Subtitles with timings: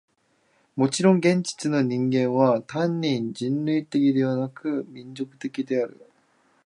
[0.75, 6.09] もちろん現実の人間は単に人類的でなく、民族的である。